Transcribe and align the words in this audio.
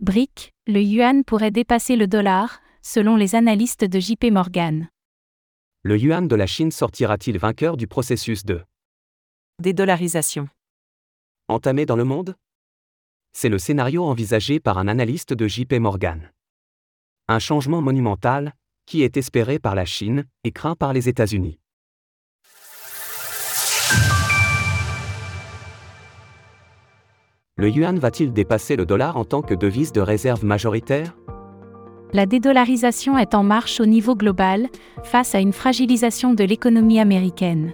BRIC, 0.00 0.54
le 0.66 0.80
yuan 0.80 1.24
pourrait 1.24 1.50
dépasser 1.50 1.94
le 1.94 2.06
dollar, 2.06 2.62
selon 2.80 3.16
les 3.16 3.34
analystes 3.34 3.84
de 3.84 4.00
JP 4.00 4.30
Morgan. 4.32 4.88
Le 5.82 5.98
yuan 5.98 6.26
de 6.26 6.34
la 6.34 6.46
Chine 6.46 6.70
sortira-t-il 6.70 7.36
vainqueur 7.36 7.76
du 7.76 7.86
processus 7.86 8.46
de 8.46 8.62
Dédollarisation? 9.60 10.48
entamé 11.48 11.84
dans 11.84 11.96
le 11.96 12.04
monde? 12.04 12.34
C'est 13.34 13.50
le 13.50 13.58
scénario 13.58 14.02
envisagé 14.02 14.58
par 14.58 14.78
un 14.78 14.88
analyste 14.88 15.34
de 15.34 15.46
JP 15.46 15.74
Morgan. 15.74 16.32
Un 17.28 17.38
changement 17.38 17.82
monumental, 17.82 18.54
qui 18.86 19.02
est 19.02 19.18
espéré 19.18 19.58
par 19.58 19.74
la 19.74 19.84
Chine 19.84 20.24
et 20.44 20.50
craint 20.50 20.76
par 20.76 20.94
les 20.94 21.10
États-Unis. 21.10 21.60
Le 27.60 27.68
yuan 27.68 27.98
va-t-il 27.98 28.32
dépasser 28.32 28.74
le 28.74 28.86
dollar 28.86 29.18
en 29.18 29.26
tant 29.26 29.42
que 29.42 29.52
devise 29.52 29.92
de 29.92 30.00
réserve 30.00 30.46
majoritaire? 30.46 31.14
La 32.14 32.24
dédollarisation 32.24 33.18
est 33.18 33.34
en 33.34 33.42
marche 33.42 33.80
au 33.80 33.84
niveau 33.84 34.16
global, 34.16 34.68
face 35.02 35.34
à 35.34 35.40
une 35.40 35.52
fragilisation 35.52 36.32
de 36.32 36.42
l'économie 36.42 37.00
américaine. 37.00 37.70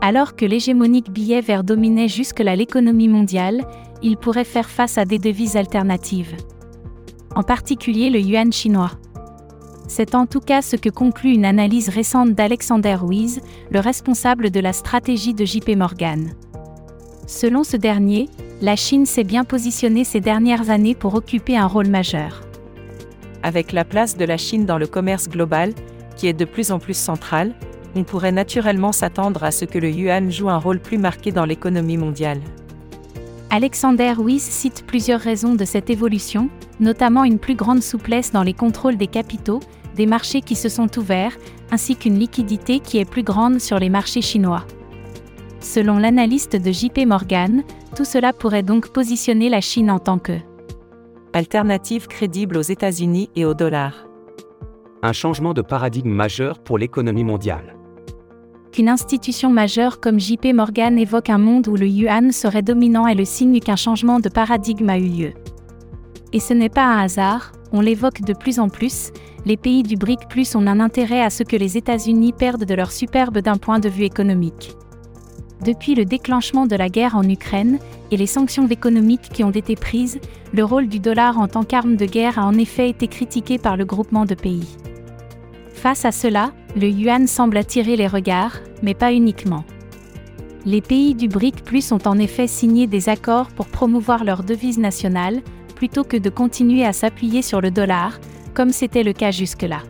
Alors 0.00 0.36
que 0.36 0.44
l'hégémonique 0.44 1.10
billet 1.10 1.40
vert 1.40 1.64
dominait 1.64 2.06
jusque-là 2.06 2.54
l'économie 2.54 3.08
mondiale, 3.08 3.66
il 4.02 4.16
pourrait 4.16 4.44
faire 4.44 4.70
face 4.70 4.98
à 4.98 5.04
des 5.04 5.18
devises 5.18 5.56
alternatives. 5.56 6.36
En 7.34 7.42
particulier 7.42 8.08
le 8.08 8.20
yuan 8.20 8.52
chinois. 8.52 8.92
C'est 9.88 10.14
en 10.14 10.26
tout 10.26 10.38
cas 10.38 10.62
ce 10.62 10.76
que 10.76 10.90
conclut 10.90 11.34
une 11.34 11.44
analyse 11.44 11.88
récente 11.88 12.34
d'Alexander 12.34 12.98
Weiss, 13.02 13.40
le 13.68 13.80
responsable 13.80 14.50
de 14.50 14.60
la 14.60 14.72
stratégie 14.72 15.34
de 15.34 15.44
JP 15.44 15.70
Morgan. 15.70 16.34
Selon 17.26 17.64
ce 17.64 17.76
dernier, 17.76 18.28
la 18.62 18.74
Chine 18.74 19.04
s'est 19.04 19.24
bien 19.24 19.44
positionnée 19.44 20.04
ces 20.04 20.20
dernières 20.20 20.70
années 20.70 20.94
pour 20.94 21.14
occuper 21.14 21.58
un 21.58 21.66
rôle 21.66 21.88
majeur. 21.88 22.42
Avec 23.42 23.72
la 23.72 23.84
place 23.84 24.16
de 24.16 24.24
la 24.24 24.38
Chine 24.38 24.64
dans 24.64 24.78
le 24.78 24.86
commerce 24.86 25.28
global, 25.28 25.74
qui 26.16 26.26
est 26.26 26.32
de 26.32 26.46
plus 26.46 26.72
en 26.72 26.78
plus 26.78 26.96
centrale, 26.96 27.54
on 27.94 28.04
pourrait 28.04 28.32
naturellement 28.32 28.92
s'attendre 28.92 29.44
à 29.44 29.50
ce 29.50 29.66
que 29.66 29.78
le 29.78 29.90
yuan 29.90 30.30
joue 30.30 30.48
un 30.48 30.56
rôle 30.56 30.80
plus 30.80 30.96
marqué 30.96 31.32
dans 31.32 31.44
l'économie 31.44 31.98
mondiale. 31.98 32.40
Alexander 33.50 34.14
Weiss 34.18 34.42
cite 34.42 34.84
plusieurs 34.86 35.20
raisons 35.20 35.54
de 35.54 35.64
cette 35.64 35.90
évolution, 35.90 36.48
notamment 36.80 37.24
une 37.24 37.38
plus 37.38 37.54
grande 37.54 37.82
souplesse 37.82 38.32
dans 38.32 38.42
les 38.42 38.54
contrôles 38.54 38.96
des 38.96 39.06
capitaux, 39.06 39.60
des 39.94 40.06
marchés 40.06 40.40
qui 40.40 40.56
se 40.56 40.68
sont 40.68 40.98
ouverts, 40.98 41.36
ainsi 41.70 41.94
qu'une 41.94 42.18
liquidité 42.18 42.80
qui 42.80 42.98
est 42.98 43.08
plus 43.08 43.22
grande 43.22 43.60
sur 43.60 43.78
les 43.78 43.90
marchés 43.90 44.22
chinois. 44.22 44.66
Selon 45.66 45.98
l'analyste 45.98 46.54
de 46.54 46.70
JP 46.70 47.06
Morgan, 47.08 47.64
tout 47.96 48.04
cela 48.04 48.32
pourrait 48.32 48.62
donc 48.62 48.92
positionner 48.92 49.48
la 49.48 49.60
Chine 49.60 49.90
en 49.90 49.98
tant 49.98 50.18
que 50.18 50.32
Alternative 51.32 52.06
crédible 52.06 52.56
aux 52.56 52.62
États-Unis 52.62 53.30
et 53.34 53.44
au 53.44 53.52
dollar. 53.52 54.06
Un 55.02 55.12
changement 55.12 55.54
de 55.54 55.62
paradigme 55.62 56.12
majeur 56.12 56.60
pour 56.60 56.78
l'économie 56.78 57.24
mondiale. 57.24 57.76
qu'une 58.70 58.88
institution 58.88 59.50
majeure 59.50 59.98
comme 60.00 60.20
JP 60.20 60.54
Morgan 60.54 60.98
évoque 60.98 61.30
un 61.30 61.38
monde 61.38 61.66
où 61.66 61.74
le 61.74 61.88
yuan 61.88 62.30
serait 62.30 62.62
dominant 62.62 63.08
est 63.08 63.16
le 63.16 63.24
signe 63.24 63.58
qu'un 63.58 63.76
changement 63.76 64.20
de 64.20 64.28
paradigme 64.28 64.88
a 64.88 64.98
eu 64.98 65.08
lieu. 65.08 65.32
Et 66.32 66.38
ce 66.38 66.54
n'est 66.54 66.68
pas 66.68 66.86
un 66.86 67.00
hasard, 67.00 67.52
on 67.72 67.80
l'évoque 67.80 68.20
de 68.20 68.34
plus 68.34 68.60
en 68.60 68.68
plus, 68.68 69.10
les 69.44 69.56
pays 69.56 69.82
du 69.82 69.96
BRIC 69.96 70.28
plus 70.28 70.54
ont 70.54 70.66
un 70.68 70.78
intérêt 70.78 71.22
à 71.22 71.30
ce 71.30 71.42
que 71.42 71.56
les 71.56 71.76
États-Unis 71.76 72.32
perdent 72.32 72.64
de 72.64 72.74
leur 72.74 72.92
superbe 72.92 73.38
d'un 73.38 73.56
point 73.56 73.80
de 73.80 73.88
vue 73.88 74.04
économique. 74.04 74.76
Depuis 75.64 75.94
le 75.94 76.04
déclenchement 76.04 76.66
de 76.66 76.76
la 76.76 76.88
guerre 76.88 77.16
en 77.16 77.28
Ukraine 77.28 77.78
et 78.10 78.16
les 78.16 78.26
sanctions 78.26 78.68
économiques 78.68 79.30
qui 79.32 79.42
ont 79.42 79.50
été 79.50 79.74
prises, 79.74 80.20
le 80.52 80.64
rôle 80.64 80.88
du 80.88 81.00
dollar 81.00 81.38
en 81.38 81.48
tant 81.48 81.64
qu'arme 81.64 81.96
de 81.96 82.04
guerre 82.06 82.38
a 82.38 82.46
en 82.46 82.54
effet 82.54 82.90
été 82.90 83.08
critiqué 83.08 83.58
par 83.58 83.76
le 83.76 83.84
groupement 83.84 84.26
de 84.26 84.34
pays. 84.34 84.76
Face 85.72 86.04
à 86.04 86.12
cela, 86.12 86.52
le 86.76 86.88
yuan 86.88 87.26
semble 87.26 87.56
attirer 87.56 87.96
les 87.96 88.06
regards, 88.06 88.58
mais 88.82 88.94
pas 88.94 89.12
uniquement. 89.12 89.64
Les 90.66 90.80
pays 90.80 91.14
du 91.14 91.28
BRIC 91.28 91.64
plus 91.64 91.92
ont 91.92 92.00
en 92.06 92.18
effet 92.18 92.48
signé 92.48 92.86
des 92.86 93.08
accords 93.08 93.48
pour 93.48 93.66
promouvoir 93.66 94.24
leur 94.24 94.42
devise 94.42 94.78
nationale, 94.78 95.40
plutôt 95.74 96.04
que 96.04 96.16
de 96.16 96.28
continuer 96.28 96.84
à 96.84 96.92
s'appuyer 96.92 97.40
sur 97.40 97.60
le 97.60 97.70
dollar, 97.70 98.18
comme 98.52 98.72
c'était 98.72 99.04
le 99.04 99.12
cas 99.12 99.30
jusque-là. 99.30 99.82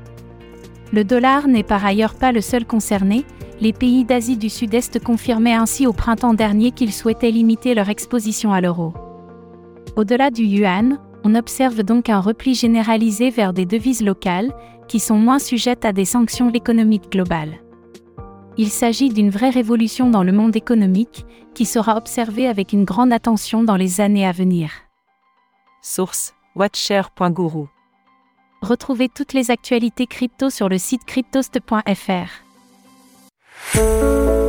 Le 0.93 1.03
dollar 1.03 1.49
n'est 1.49 1.63
par 1.63 1.85
ailleurs 1.85 2.15
pas 2.15 2.31
le 2.31 2.41
seul 2.41 2.65
concerné, 2.65 3.25
les 3.61 3.73
pays 3.73 4.05
d'Asie 4.05 4.37
du 4.37 4.51
Sud-Est 4.51 5.03
confirmaient 5.03 5.55
ainsi 5.55 5.87
au 5.87 5.93
printemps 5.93 6.35
dernier 6.35 6.73
qu'ils 6.73 6.93
souhaitaient 6.93 7.31
limiter 7.31 7.75
leur 7.75 7.89
exposition 7.89 8.53
à 8.53 8.61
l'euro. 8.61 8.93
Au-delà 9.97 10.31
du 10.31 10.45
yuan, 10.45 10.99
on 11.25 11.35
observe 11.35 11.83
donc 11.83 12.11
un 12.11 12.21
repli 12.21 12.55
généralisé 12.55 13.31
vers 13.31 13.53
des 13.53 13.67
devises 13.67 14.03
locales, 14.03 14.53
qui 14.89 15.01
sont 15.01 15.17
moins 15.17 15.39
sujettes 15.39 15.85
à 15.85 15.93
des 15.93 16.05
sanctions 16.05 16.51
économiques 16.51 17.11
globales. 17.11 17.59
Il 18.59 18.69
s'agit 18.69 19.09
d'une 19.09 19.31
vraie 19.31 19.51
révolution 19.51 20.09
dans 20.11 20.23
le 20.23 20.33
monde 20.33 20.55
économique, 20.55 21.27
qui 21.55 21.65
sera 21.65 21.97
observée 21.97 22.47
avec 22.47 22.73
une 22.73 22.85
grande 22.85 23.13
attention 23.13 23.65
dans 23.65 23.77
les 23.77 24.01
années 24.01 24.27
à 24.27 24.33
venir. 24.33 24.71
Source 25.83 26.35
watchshare.guru. 26.55 27.67
Retrouvez 28.63 29.09
toutes 29.09 29.33
les 29.33 29.51
actualités 29.51 30.07
crypto 30.07 30.49
sur 30.51 30.69
le 30.69 30.79
site 30.79 31.05
cryptost.fr. 31.05 32.46
oh 33.75 34.46